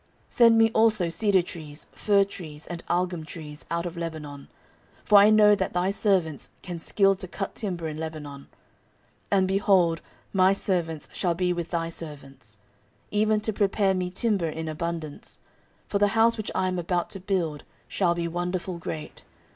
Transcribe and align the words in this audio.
14:002:008 0.31 0.33
Send 0.33 0.57
me 0.57 0.71
also 0.71 1.09
cedar 1.09 1.41
trees, 1.43 1.85
fir 1.91 2.23
trees, 2.23 2.65
and 2.65 2.81
algum 2.89 3.23
trees, 3.23 3.65
out 3.69 3.85
of 3.85 3.95
Lebanon: 3.95 4.47
for 5.03 5.19
I 5.19 5.29
know 5.29 5.53
that 5.53 5.73
thy 5.73 5.91
servants 5.91 6.49
can 6.63 6.79
skill 6.79 7.13
to 7.13 7.27
cut 7.27 7.53
timber 7.53 7.87
in 7.87 7.97
Lebanon; 7.97 8.47
and, 9.29 9.47
behold, 9.47 10.01
my 10.33 10.53
servants 10.53 11.07
shall 11.13 11.35
be 11.35 11.53
with 11.53 11.69
thy 11.69 11.89
servants, 11.89 12.57
14:002:009 13.09 13.09
Even 13.19 13.41
to 13.41 13.53
prepare 13.53 13.93
me 13.93 14.09
timber 14.09 14.49
in 14.49 14.67
abundance: 14.67 15.37
for 15.87 15.99
the 15.99 16.07
house 16.17 16.35
which 16.35 16.49
I 16.55 16.67
am 16.67 16.79
about 16.79 17.11
to 17.11 17.19
build 17.19 17.63
shall 17.87 18.15
be 18.15 18.27
wonderful 18.27 18.79
great. 18.79 19.23